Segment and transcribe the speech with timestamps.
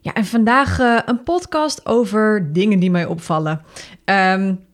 [0.00, 3.62] Ja, en vandaag uh, een podcast over dingen die mij opvallen.
[4.04, 4.66] Um,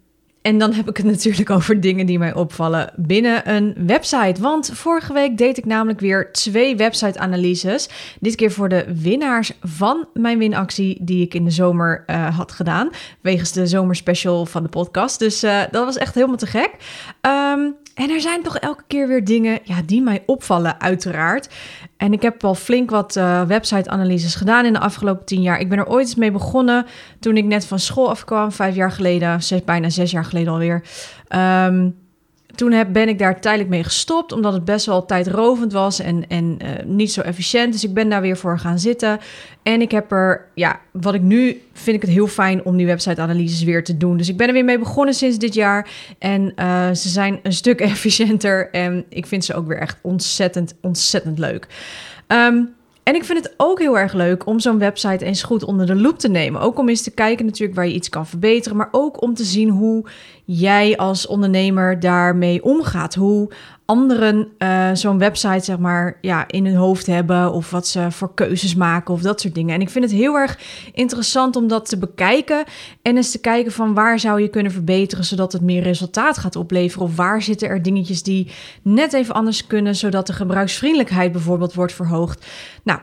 [0.44, 4.40] en dan heb ik het natuurlijk over dingen die mij opvallen binnen een website.
[4.40, 7.88] Want vorige week deed ik namelijk weer twee website-analyses.
[8.20, 12.52] Dit keer voor de winnaars van mijn winactie die ik in de zomer uh, had
[12.52, 12.90] gedaan.
[13.20, 15.18] Wegens de zomerspecial van de podcast.
[15.18, 16.70] Dus uh, dat was echt helemaal te gek.
[17.20, 21.48] Um, en er zijn toch elke keer weer dingen ja, die mij opvallen, uiteraard.
[21.96, 25.60] En ik heb al flink wat uh, website-analyses gedaan in de afgelopen tien jaar.
[25.60, 26.86] Ik ben er ooit eens mee begonnen
[27.20, 30.82] toen ik net van school afkwam, vijf jaar geleden, zes, bijna zes jaar geleden alweer.
[31.66, 32.03] Um,
[32.54, 36.28] toen heb, ben ik daar tijdelijk mee gestopt, omdat het best wel tijdrovend was en,
[36.28, 37.72] en uh, niet zo efficiënt.
[37.72, 39.18] Dus ik ben daar weer voor gaan zitten.
[39.62, 42.86] En ik heb er, ja, wat ik nu vind ik het heel fijn om die
[42.86, 44.16] website-analyses weer te doen.
[44.16, 45.88] Dus ik ben er weer mee begonnen sinds dit jaar.
[46.18, 48.70] En uh, ze zijn een stuk efficiënter.
[48.70, 51.66] En ik vind ze ook weer echt ontzettend, ontzettend leuk.
[52.28, 55.86] Um, en ik vind het ook heel erg leuk om zo'n website eens goed onder
[55.86, 56.60] de loep te nemen.
[56.60, 59.44] Ook om eens te kijken natuurlijk waar je iets kan verbeteren, maar ook om te
[59.44, 60.06] zien hoe
[60.44, 63.14] jij als ondernemer daarmee omgaat.
[63.14, 63.50] Hoe
[63.86, 68.34] anderen uh, zo'n website zeg maar ja, in hun hoofd hebben of wat ze voor
[68.34, 69.74] keuzes maken of dat soort dingen.
[69.74, 70.58] En ik vind het heel erg
[70.92, 72.64] interessant om dat te bekijken
[73.02, 76.56] en eens te kijken van waar zou je kunnen verbeteren zodat het meer resultaat gaat
[76.56, 78.50] opleveren of waar zitten er dingetjes die
[78.82, 82.46] net even anders kunnen zodat de gebruiksvriendelijkheid bijvoorbeeld wordt verhoogd.
[82.82, 83.00] Nou,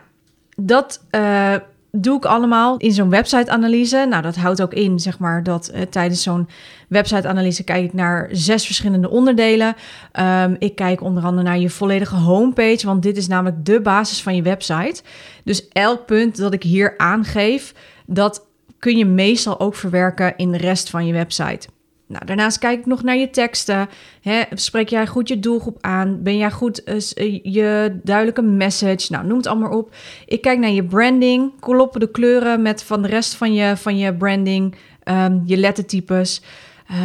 [0.55, 1.55] dat uh,
[1.91, 4.05] doe ik allemaal in zo'n website-analyse.
[4.09, 6.47] Nou, dat houdt ook in, zeg maar, dat uh, tijdens zo'n
[6.87, 9.75] website-analyse kijk ik naar zes verschillende onderdelen.
[10.19, 14.21] Um, ik kijk onder andere naar je volledige homepage, want dit is namelijk de basis
[14.21, 15.01] van je website.
[15.43, 17.73] Dus elk punt dat ik hier aangeef,
[18.05, 18.45] dat
[18.79, 21.67] kun je meestal ook verwerken in de rest van je website.
[22.11, 23.89] Nou, daarnaast kijk ik nog naar je teksten.
[24.21, 26.23] Hè, spreek jij goed je doelgroep aan?
[26.23, 29.11] Ben jij goed uh, je duidelijke message?
[29.11, 29.95] Nou, noem het allemaal op.
[30.25, 31.59] Ik kijk naar je branding.
[31.59, 36.41] Kloppen de kleuren met van de rest van je, van je branding, um, je lettertypes.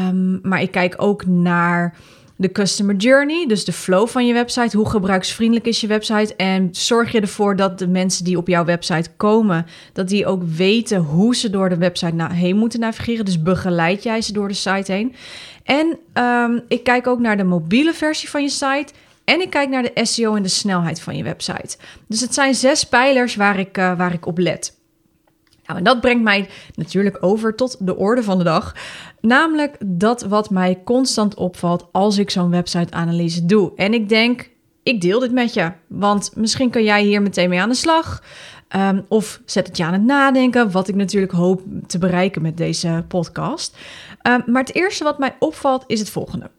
[0.08, 1.96] Um, maar ik kijk ook naar
[2.36, 4.76] de customer journey, dus de flow van je website.
[4.76, 6.36] Hoe gebruiksvriendelijk is je website?
[6.36, 10.42] En zorg je ervoor dat de mensen die op jouw website komen, dat die ook
[10.42, 13.24] weten hoe ze door de website heen moeten navigeren.
[13.24, 15.14] Dus begeleid jij ze door de site heen.
[15.64, 18.92] En um, ik kijk ook naar de mobiele versie van je site.
[19.24, 21.76] En ik kijk naar de SEO en de snelheid van je website.
[22.06, 24.74] Dus het zijn zes pijlers waar ik, uh, waar ik op let.
[25.66, 28.74] Nou, en dat brengt mij natuurlijk over tot de orde van de dag.
[29.26, 33.72] Namelijk dat wat mij constant opvalt als ik zo'n website-analyse doe.
[33.76, 34.50] En ik denk,
[34.82, 38.22] ik deel dit met je, want misschien kan jij hier meteen mee aan de slag.
[38.76, 42.56] Um, of zet het je aan het nadenken, wat ik natuurlijk hoop te bereiken met
[42.56, 43.76] deze podcast.
[44.22, 46.50] Um, maar het eerste wat mij opvalt is het volgende.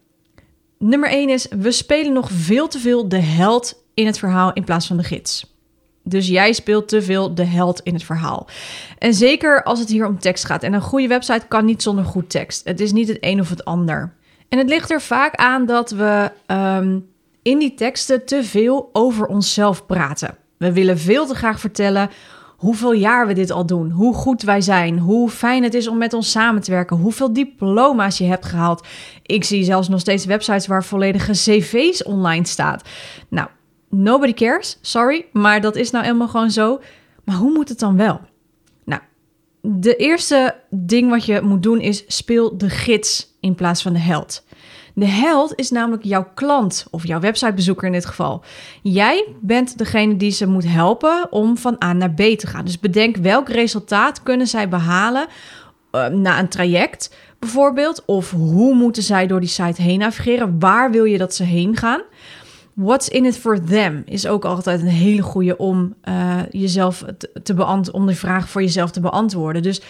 [0.78, 4.64] Nummer 1 is, we spelen nog veel te veel de held in het verhaal in
[4.64, 5.57] plaats van de gids.
[6.10, 8.48] Dus jij speelt te veel de held in het verhaal.
[8.98, 10.64] En zeker als het hier om tekst gaat.
[10.64, 12.66] En een goede website kan niet zonder goed tekst.
[12.66, 14.14] Het is niet het een of het ander.
[14.50, 17.06] En het ligt er vaak aan dat we um,
[17.42, 20.38] in die teksten te veel over onszelf praten.
[20.58, 22.10] We willen veel te graag vertellen
[22.58, 25.98] hoeveel jaar we dit al doen, hoe goed wij zijn, hoe fijn het is om
[25.98, 28.88] met ons samen te werken, hoeveel diploma's je hebt gehaald.
[29.22, 32.90] Ik zie zelfs nog steeds websites waar volledige cv's online staat.
[33.28, 33.48] Nou,
[33.90, 36.82] Nobody cares, sorry, maar dat is nou helemaal gewoon zo.
[37.24, 38.22] Maar hoe moet het dan wel?
[38.84, 39.02] Nou,
[39.62, 44.00] de eerste ding wat je moet doen is speel de gids in plaats van de
[44.00, 44.46] held.
[44.94, 48.44] De held is namelijk jouw klant of jouw websitebezoeker in dit geval.
[48.82, 52.66] Jij bent degene die ze moet helpen om van A naar B te gaan.
[52.66, 55.28] Dus bedenk welk resultaat kunnen zij behalen
[55.92, 58.04] uh, na een traject bijvoorbeeld.
[58.06, 60.60] Of hoe moeten zij door die site heen navigeren?
[60.60, 62.02] Waar wil je dat ze heen gaan?
[62.78, 67.06] What's in it for them is ook altijd een hele goede om uh, jezelf
[67.44, 69.62] te, beantwoorden, om de vraag voor jezelf te beantwoorden.
[69.62, 69.82] Dus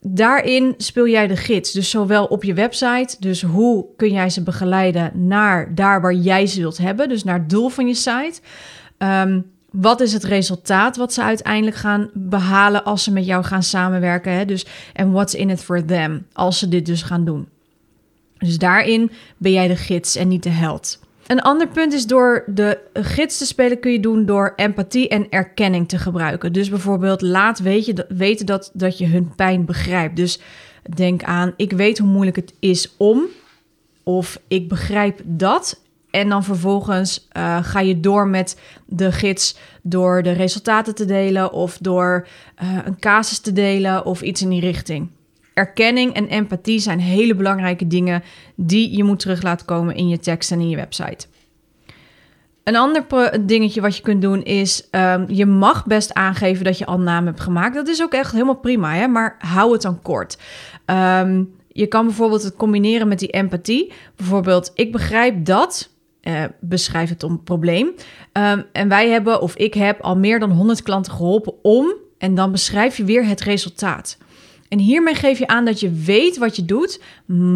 [0.00, 1.72] daarin speel jij de gids.
[1.72, 6.46] Dus zowel op je website, dus hoe kun jij ze begeleiden naar daar waar jij
[6.46, 8.40] ze wilt hebben, dus naar het doel van je site.
[8.98, 13.62] Um, wat is het resultaat wat ze uiteindelijk gaan behalen als ze met jou gaan
[13.62, 14.32] samenwerken?
[14.32, 14.44] Hè?
[14.44, 17.48] Dus en what's in it for them als ze dit dus gaan doen.
[18.38, 21.04] Dus daarin ben jij de gids en niet de held.
[21.26, 25.30] Een ander punt is door de gids te spelen kun je doen door empathie en
[25.30, 26.52] erkenning te gebruiken.
[26.52, 30.16] Dus bijvoorbeeld laat weet je, weten dat, dat je hun pijn begrijpt.
[30.16, 30.40] Dus
[30.94, 33.22] denk aan ik weet hoe moeilijk het is om
[34.02, 35.80] of ik begrijp dat.
[36.10, 41.52] En dan vervolgens uh, ga je door met de gids door de resultaten te delen
[41.52, 42.26] of door
[42.62, 45.08] uh, een casus te delen of iets in die richting.
[45.56, 48.22] Erkenning en empathie zijn hele belangrijke dingen
[48.54, 51.26] die je moet terug laten komen in je tekst en in je website.
[52.64, 53.04] Een ander
[53.46, 57.26] dingetje wat je kunt doen is, um, je mag best aangeven dat je al naam
[57.26, 57.74] hebt gemaakt.
[57.74, 59.06] Dat is ook echt helemaal prima, hè?
[59.06, 60.38] maar hou het dan kort.
[60.86, 63.92] Um, je kan bijvoorbeeld het combineren met die empathie.
[64.16, 65.90] Bijvoorbeeld, ik begrijp dat,
[66.22, 67.86] uh, beschrijf het om probleem.
[68.32, 72.34] Um, en wij hebben, of ik heb, al meer dan 100 klanten geholpen om, en
[72.34, 74.18] dan beschrijf je weer het resultaat.
[74.68, 77.02] En hiermee geef je aan dat je weet wat je doet,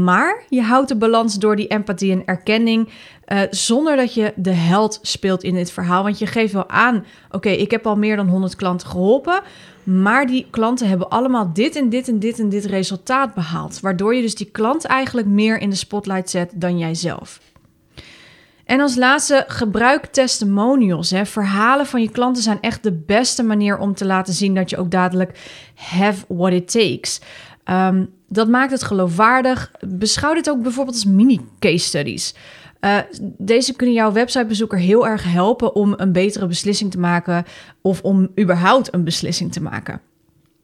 [0.05, 2.89] maar je houdt de balans door die empathie en erkenning,
[3.27, 6.03] uh, zonder dat je de held speelt in dit verhaal.
[6.03, 9.43] Want je geeft wel aan, oké, ik heb al meer dan 100 klanten geholpen,
[9.83, 13.81] maar die klanten hebben allemaal dit en dit en dit en dit resultaat behaald.
[13.81, 17.41] Waardoor je dus die klant eigenlijk meer in de spotlight zet dan jijzelf.
[18.71, 21.11] En als laatste, gebruik testimonials.
[21.11, 21.27] Hè.
[21.27, 24.77] Verhalen van je klanten zijn echt de beste manier om te laten zien dat je
[24.77, 25.39] ook dadelijk
[25.75, 27.21] have what it takes.
[27.65, 29.71] Um, dat maakt het geloofwaardig.
[29.89, 32.35] Beschouw dit ook bijvoorbeeld als mini-case studies.
[32.81, 32.99] Uh,
[33.39, 37.45] deze kunnen jouw websitebezoeker heel erg helpen om een betere beslissing te maken
[37.83, 40.01] of om überhaupt een beslissing te maken.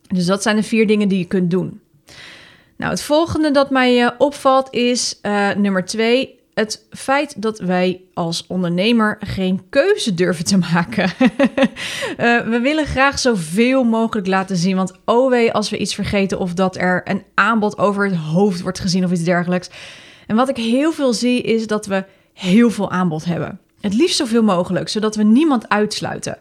[0.09, 1.81] Dus dat zijn de vier dingen die je kunt doen.
[2.77, 8.01] Nou, het volgende dat mij uh, opvalt is uh, nummer twee het feit dat wij
[8.15, 11.11] als ondernemer geen keuze durven te maken.
[11.21, 11.29] uh,
[12.53, 14.77] we willen graag zoveel mogelijk laten zien.
[14.77, 18.61] Want oh wee, als we iets vergeten of dat er een aanbod over het hoofd
[18.61, 19.71] wordt gezien of iets dergelijks.
[20.27, 23.61] En wat ik heel veel zie is dat we heel veel aanbod hebben.
[23.81, 26.39] Het liefst zoveel mogelijk, zodat we niemand uitsluiten.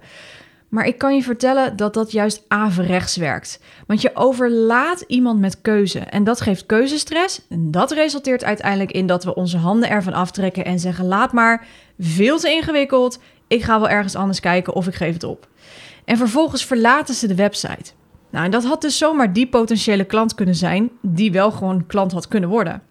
[0.69, 3.59] Maar ik kan je vertellen dat dat juist averechts werkt.
[3.87, 5.99] Want je overlaat iemand met keuze.
[5.99, 7.41] En dat geeft keuzestress.
[7.49, 11.67] En dat resulteert uiteindelijk in dat we onze handen ervan aftrekken en zeggen: laat maar,
[11.99, 13.19] veel te ingewikkeld.
[13.47, 15.47] Ik ga wel ergens anders kijken of ik geef het op.
[16.05, 17.91] En vervolgens verlaten ze de website.
[18.29, 22.11] Nou, en dat had dus zomaar die potentiële klant kunnen zijn, die wel gewoon klant
[22.11, 22.81] had kunnen worden.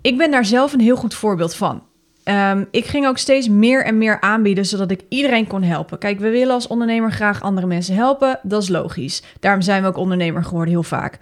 [0.00, 1.82] Ik ben daar zelf een heel goed voorbeeld van.
[2.24, 5.98] Um, ik ging ook steeds meer en meer aanbieden, zodat ik iedereen kon helpen.
[5.98, 8.38] Kijk, we willen als ondernemer graag andere mensen helpen.
[8.42, 9.22] Dat is logisch.
[9.40, 11.18] Daarom zijn we ook ondernemer geworden, heel vaak.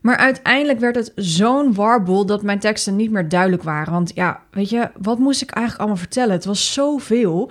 [0.00, 3.92] Maar uiteindelijk werd het zo'n warboel dat mijn teksten niet meer duidelijk waren.
[3.92, 6.32] Want ja, weet je, wat moest ik eigenlijk allemaal vertellen?
[6.32, 7.50] Het was zoveel.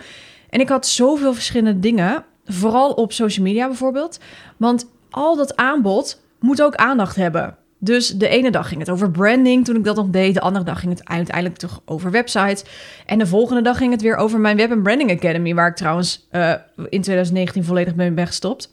[0.49, 2.23] En ik had zoveel verschillende dingen.
[2.45, 4.19] Vooral op social media bijvoorbeeld.
[4.57, 7.57] Want al dat aanbod moet ook aandacht hebben.
[7.83, 10.33] Dus de ene dag ging het over branding toen ik dat nog deed.
[10.33, 12.63] De andere dag ging het uiteindelijk toch over websites.
[13.05, 16.27] En de volgende dag ging het weer over mijn Web Branding Academy, waar ik trouwens
[16.31, 18.69] uh, in 2019 volledig mee ben gestopt.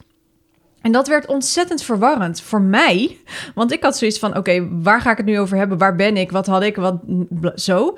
[0.81, 3.17] En dat werd ontzettend verwarrend voor mij.
[3.55, 5.77] Want ik had zoiets van: oké, waar ga ik het nu over hebben?
[5.77, 6.31] Waar ben ik?
[6.31, 6.75] Wat had ik?
[6.75, 7.01] Wat
[7.55, 7.97] zo.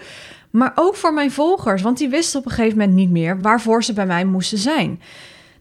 [0.50, 3.84] Maar ook voor mijn volgers, want die wisten op een gegeven moment niet meer waarvoor
[3.84, 5.02] ze bij mij moesten zijn.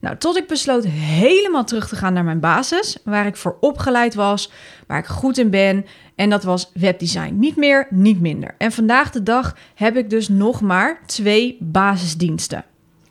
[0.01, 4.15] Nou, tot ik besloot helemaal terug te gaan naar mijn basis, waar ik voor opgeleid
[4.15, 4.53] was,
[4.87, 5.87] waar ik goed in ben.
[6.15, 7.39] En dat was webdesign.
[7.39, 8.55] Niet meer, niet minder.
[8.59, 12.65] En vandaag de dag heb ik dus nog maar twee basisdiensten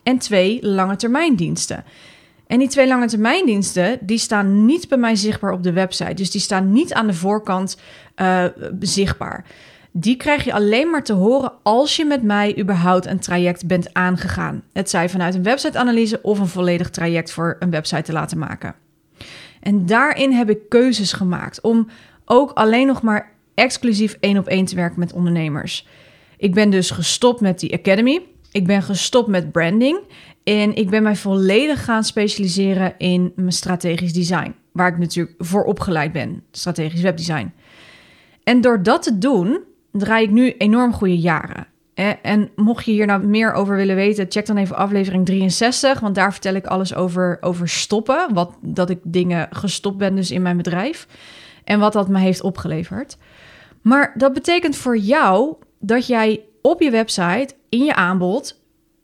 [0.03, 1.83] en twee lange termijn diensten.
[2.47, 6.13] En die twee lange termijn diensten, die staan niet bij mij zichtbaar op de website.
[6.13, 7.77] Dus die staan niet aan de voorkant
[8.15, 8.45] uh,
[8.79, 9.45] zichtbaar.
[9.91, 13.93] Die krijg je alleen maar te horen als je met mij überhaupt een traject bent
[13.93, 14.63] aangegaan.
[14.73, 18.75] Het zij vanuit een websiteanalyse of een volledig traject voor een website te laten maken.
[19.59, 21.87] En daarin heb ik keuzes gemaakt om
[22.25, 25.87] ook alleen nog maar exclusief één op één te werken met ondernemers.
[26.37, 28.21] Ik ben dus gestopt met die academy.
[28.51, 29.99] Ik ben gestopt met branding.
[30.43, 34.55] En ik ben mij volledig gaan specialiseren in mijn strategisch design.
[34.71, 37.53] Waar ik natuurlijk voor opgeleid ben, strategisch webdesign.
[38.43, 39.59] En door dat te doen,
[39.99, 41.67] draai ik nu enorm goede jaren.
[42.21, 46.15] En mocht je hier nou meer over willen weten, check dan even aflevering 63, want
[46.15, 48.33] daar vertel ik alles over, over stoppen.
[48.33, 51.07] Wat, dat ik dingen gestopt ben dus in mijn bedrijf
[51.63, 53.17] en wat dat me heeft opgeleverd.
[53.81, 58.59] Maar dat betekent voor jou dat jij op je website, in je aanbod,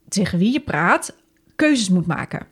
[0.07, 1.15] tegen wie je praat,
[1.55, 2.47] keuzes moet maken.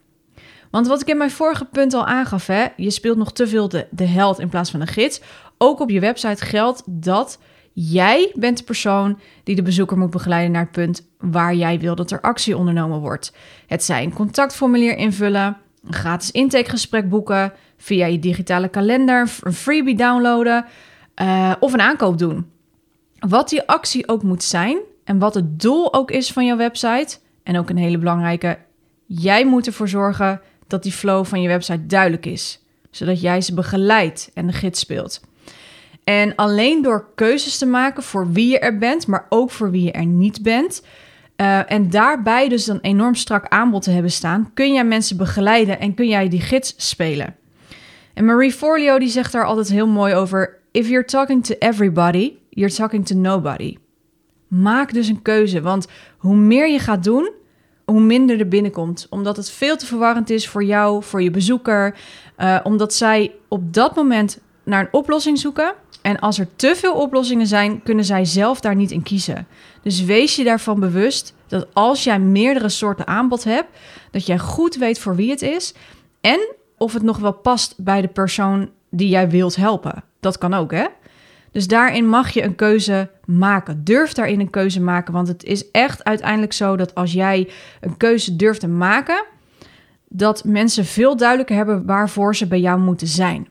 [0.71, 3.69] Want wat ik in mijn vorige punt al aangaf, hè, je speelt nog te veel
[3.69, 5.21] de, de held in plaats van een gids.
[5.57, 7.39] Ook op je website geldt dat
[7.73, 11.95] Jij bent de persoon die de bezoeker moet begeleiden naar het punt waar jij wil
[11.95, 13.33] dat er actie ondernomen wordt.
[13.67, 19.95] Het zij een contactformulier invullen, een gratis intakegesprek boeken, via je digitale kalender een freebie
[19.95, 20.65] downloaden
[21.21, 22.51] uh, of een aankoop doen.
[23.19, 27.17] Wat die actie ook moet zijn, en wat het doel ook is van jouw website.
[27.43, 28.57] En ook een hele belangrijke,
[29.05, 33.53] jij moet ervoor zorgen dat die flow van je website duidelijk is, zodat jij ze
[33.53, 35.21] begeleidt en de gids speelt.
[36.03, 39.83] En alleen door keuzes te maken voor wie je er bent, maar ook voor wie
[39.83, 40.83] je er niet bent.
[41.37, 45.79] Uh, en daarbij dus een enorm strak aanbod te hebben staan, kun jij mensen begeleiden
[45.79, 47.35] en kun jij die gids spelen.
[48.13, 52.33] En Marie Forleo die zegt daar altijd heel mooi over: If you're talking to everybody,
[52.49, 53.77] you're talking to nobody.
[54.47, 57.31] Maak dus een keuze, want hoe meer je gaat doen,
[57.85, 59.07] hoe minder er binnenkomt.
[59.09, 61.95] Omdat het veel te verwarrend is voor jou, voor je bezoeker.
[62.37, 65.73] Uh, omdat zij op dat moment naar een oplossing zoeken.
[66.01, 69.47] En als er te veel oplossingen zijn, kunnen zij zelf daar niet in kiezen.
[69.81, 73.67] Dus wees je daarvan bewust dat als jij meerdere soorten aanbod hebt,
[74.11, 75.73] dat jij goed weet voor wie het is
[76.21, 76.39] en
[76.77, 80.03] of het nog wel past bij de persoon die jij wilt helpen.
[80.19, 80.85] Dat kan ook, hè?
[81.51, 83.83] Dus daarin mag je een keuze maken.
[83.83, 87.49] Durf daarin een keuze maken, want het is echt uiteindelijk zo dat als jij
[87.81, 89.23] een keuze durft te maken,
[90.07, 93.47] dat mensen veel duidelijker hebben waarvoor ze bij jou moeten zijn.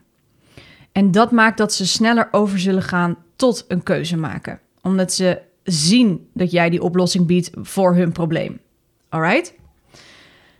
[0.92, 5.40] En dat maakt dat ze sneller over zullen gaan tot een keuze maken, omdat ze
[5.62, 8.60] zien dat jij die oplossing biedt voor hun probleem.
[9.08, 9.54] Alright?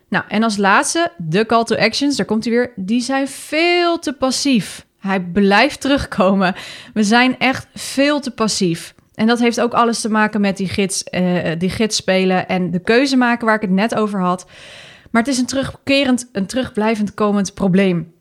[0.08, 3.98] Nou, en als laatste, de call to actions, daar komt hij weer, die zijn veel
[3.98, 4.86] te passief.
[4.98, 6.54] Hij blijft terugkomen.
[6.94, 8.94] We zijn echt veel te passief.
[9.14, 12.70] En dat heeft ook alles te maken met die gids, uh, die gids spelen en
[12.70, 14.46] de keuze maken waar ik het net over had.
[15.10, 18.12] Maar het is een terugkerend, een terugblijvend komend probleem.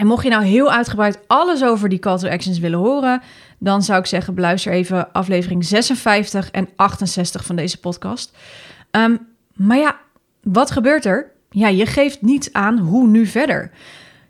[0.00, 3.22] En mocht je nou heel uitgebreid alles over die call to actions willen horen,
[3.58, 8.36] dan zou ik zeggen, beluister even aflevering 56 en 68 van deze podcast.
[8.90, 9.18] Um,
[9.54, 9.96] maar ja,
[10.42, 11.30] wat gebeurt er?
[11.50, 13.70] Ja, je geeft niet aan hoe nu verder.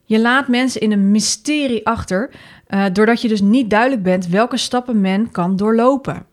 [0.05, 2.31] Je laat mensen in een mysterie achter,
[2.69, 6.27] uh, doordat je dus niet duidelijk bent welke stappen men kan doorlopen.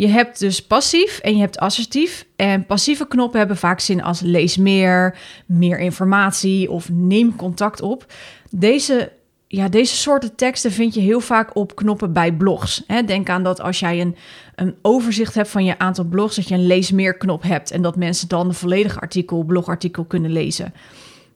[0.00, 2.26] Je hebt dus passief en je hebt assertief.
[2.36, 8.06] En passieve knoppen hebben vaak zin als lees meer, meer informatie of neem contact op.
[8.50, 9.12] Deze,
[9.46, 12.82] ja, deze soorten teksten vind je heel vaak op knoppen bij blogs.
[13.06, 14.16] Denk aan dat als jij een,
[14.54, 17.82] een overzicht hebt van je aantal blogs, dat je een lees meer knop hebt en
[17.82, 20.74] dat mensen dan de volledige artikel, blogartikel kunnen lezen.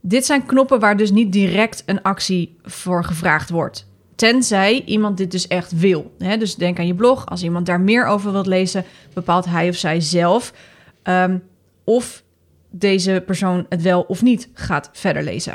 [0.01, 3.87] Dit zijn knoppen waar dus niet direct een actie voor gevraagd wordt.
[4.15, 6.15] Tenzij iemand dit dus echt wil.
[6.19, 7.27] Dus denk aan je blog.
[7.27, 10.53] Als iemand daar meer over wilt lezen, bepaalt hij of zij zelf
[11.03, 11.43] um,
[11.85, 12.23] of
[12.71, 15.55] deze persoon het wel of niet gaat verder lezen.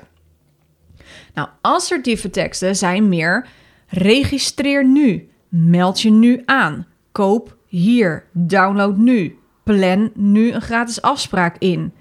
[1.34, 3.48] Nou, assertieve teksten zijn meer
[3.88, 11.56] registreer nu, meld je nu aan, koop hier, download nu, plan nu een gratis afspraak
[11.58, 11.94] in.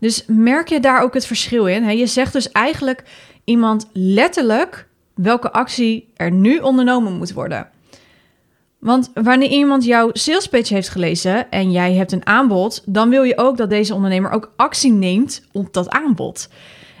[0.00, 1.96] Dus merk je daar ook het verschil in?
[1.96, 3.04] Je zegt dus eigenlijk
[3.44, 7.68] iemand letterlijk welke actie er nu ondernomen moet worden.
[8.78, 13.38] Want wanneer iemand jouw salespage heeft gelezen en jij hebt een aanbod, dan wil je
[13.38, 16.48] ook dat deze ondernemer ook actie neemt op dat aanbod.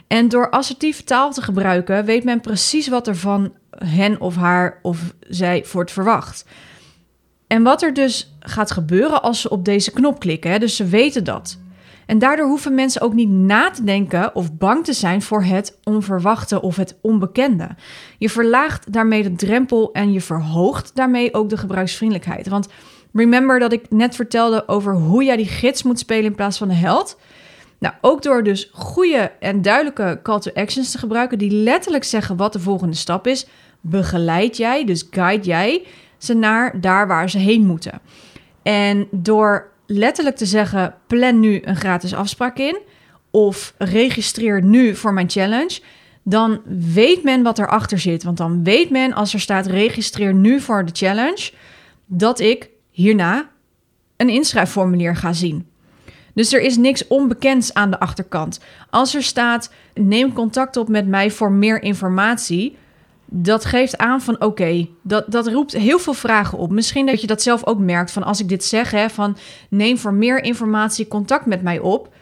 [0.08, 4.78] En door assertieve taal te gebruiken, weet men precies wat er van hen of haar
[4.82, 6.44] of zij wordt verwacht.
[7.46, 10.84] En wat er dus gaat gebeuren als ze op deze knop klikken, hè, dus ze
[10.84, 11.58] weten dat.
[12.06, 15.78] En daardoor hoeven mensen ook niet na te denken of bang te zijn voor het
[15.84, 17.68] onverwachte of het onbekende.
[18.18, 22.48] Je verlaagt daarmee de drempel en je verhoogt daarmee ook de gebruiksvriendelijkheid.
[22.48, 22.68] Want
[23.12, 26.68] remember dat ik net vertelde over hoe jij die gids moet spelen in plaats van
[26.68, 27.18] de held.
[27.78, 32.36] Nou, ook door dus goede en duidelijke call to actions te gebruiken die letterlijk zeggen
[32.36, 33.46] wat de volgende stap is,
[33.80, 35.86] begeleid jij, dus guide jij
[36.18, 38.00] ze naar daar waar ze heen moeten.
[38.62, 42.78] En door letterlijk te zeggen: plan nu een gratis afspraak in.
[43.30, 45.80] Of registreer nu voor mijn challenge.
[46.22, 46.60] Dan
[46.94, 48.22] weet men wat erachter zit.
[48.22, 51.52] Want dan weet men als er staat: registreer nu voor de challenge.
[52.06, 53.50] Dat ik hierna
[54.16, 55.67] een inschrijfformulier ga zien.
[56.34, 58.60] Dus er is niks onbekends aan de achterkant.
[58.90, 62.76] Als er staat: neem contact op met mij voor meer informatie
[63.30, 66.70] dat geeft aan van oké, dat, dat roept heel veel vragen op.
[66.70, 69.36] Misschien dat je dat zelf ook merkt van als ik dit zeg, hè, van
[69.70, 72.14] neem voor meer informatie contact met mij op.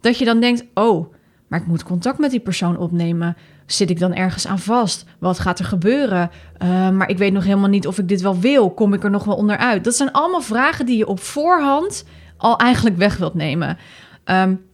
[0.00, 1.12] Dat je dan denkt, oh,
[1.48, 3.36] maar ik moet contact met die persoon opnemen.
[3.66, 5.04] Zit ik dan ergens aan vast?
[5.18, 6.30] Wat gaat er gebeuren?
[6.62, 8.70] Uh, maar ik weet nog helemaal niet of ik dit wel wil.
[8.70, 9.84] Kom ik er nog wel onderuit?
[9.84, 12.04] Dat zijn allemaal vragen die je op voorhand
[12.42, 13.78] al eigenlijk weg wilt nemen.
[14.24, 14.64] Um,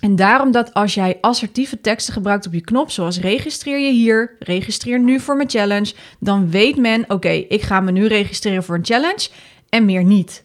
[0.00, 4.36] en daarom dat als jij assertieve teksten gebruikt op je knop, zoals registreer je hier,
[4.38, 8.74] registreer nu voor mijn challenge, dan weet men, oké, ik ga me nu registreren voor
[8.74, 9.28] een challenge
[9.68, 10.44] en meer niet.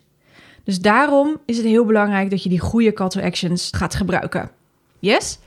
[0.64, 4.52] Dus daarom is het heel belangrijk dat je die goede call to actions gaat gebruiken.
[5.00, 5.40] Yes?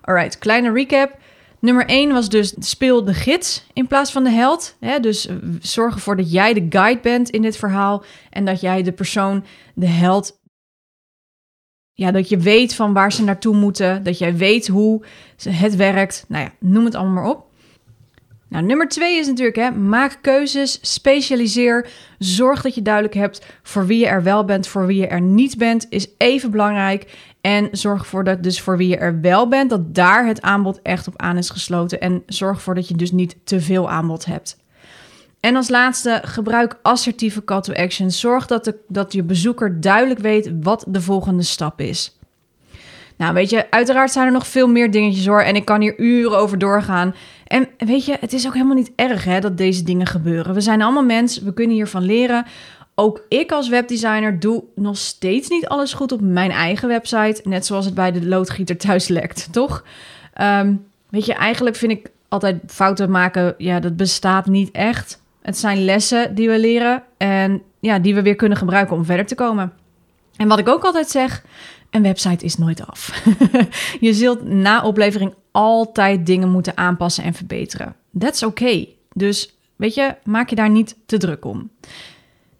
[0.00, 1.16] Alright, kleine recap.
[1.60, 4.76] Nummer 1 was dus speel de gids in plaats van de held.
[5.00, 5.28] Dus
[5.60, 9.44] zorg ervoor dat jij de guide bent in dit verhaal en dat jij de persoon,
[9.74, 10.37] de held,
[11.98, 15.02] ja, dat je weet van waar ze naartoe moeten, dat jij weet hoe
[15.48, 16.24] het werkt.
[16.28, 17.46] Nou ja, noem het allemaal maar op.
[18.48, 21.88] Nou, nummer twee is natuurlijk, hè, maak keuzes, specialiseer,
[22.18, 25.20] zorg dat je duidelijk hebt voor wie je er wel bent, voor wie je er
[25.20, 27.16] niet bent, is even belangrijk.
[27.40, 30.82] En zorg ervoor dat dus voor wie je er wel bent, dat daar het aanbod
[30.82, 32.00] echt op aan is gesloten.
[32.00, 34.56] En zorg ervoor dat je dus niet te veel aanbod hebt.
[35.40, 38.10] En als laatste, gebruik assertieve call to action.
[38.10, 42.18] Zorg dat, de, dat je bezoeker duidelijk weet wat de volgende stap is.
[43.16, 45.40] Nou, weet je, uiteraard zijn er nog veel meer dingetjes hoor.
[45.40, 47.14] En ik kan hier uren over doorgaan.
[47.46, 50.54] En weet je, het is ook helemaal niet erg hè, dat deze dingen gebeuren.
[50.54, 52.46] We zijn allemaal mensen, we kunnen hiervan leren.
[52.94, 57.40] Ook ik als webdesigner doe nog steeds niet alles goed op mijn eigen website.
[57.44, 59.84] Net zoals het bij de loodgieter thuis lekt, toch?
[60.34, 60.74] Ehm,
[61.08, 65.20] weet je, eigenlijk vind ik altijd fouten maken, ja, dat bestaat niet echt.
[65.48, 69.26] Het zijn lessen die we leren en ja, die we weer kunnen gebruiken om verder
[69.26, 69.72] te komen.
[70.36, 71.44] En wat ik ook altijd zeg,
[71.90, 73.24] een website is nooit af.
[74.00, 77.94] je zult na oplevering altijd dingen moeten aanpassen en verbeteren.
[78.18, 78.94] That's okay.
[79.12, 81.70] Dus weet je, maak je daar niet te druk om.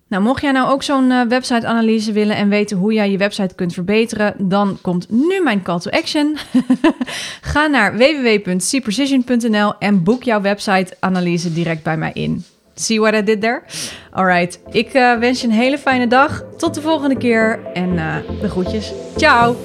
[0.06, 3.54] Nou, mocht jij nou ook zo'n uh, website-analyse willen en weten hoe jij je website
[3.54, 6.36] kunt verbeteren, dan komt nu mijn call to action.
[7.52, 12.44] Ga naar www.cprecision.nl en boek jouw website-analyse direct bij mij in.
[12.80, 13.62] See what I did there?
[14.12, 16.44] Alright, ik uh, wens je een hele fijne dag.
[16.56, 18.92] Tot de volgende keer en uh, de groetjes.
[19.16, 19.56] Ciao!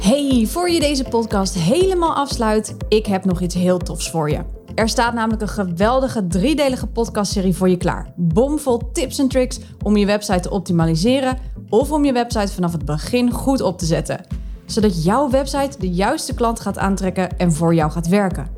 [0.00, 4.38] Hey, voor je deze podcast helemaal afsluit, ik heb nog iets heel tofs voor je.
[4.74, 8.12] Er staat namelijk een geweldige driedelige podcastserie voor je klaar.
[8.16, 12.84] Bomvol tips en tricks om je website te optimaliseren of om je website vanaf het
[12.84, 14.20] begin goed op te zetten.
[14.66, 18.57] Zodat jouw website de juiste klant gaat aantrekken en voor jou gaat werken.